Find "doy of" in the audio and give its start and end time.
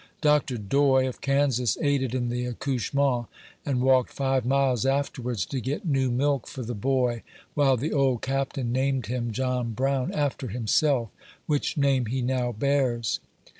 0.57-1.21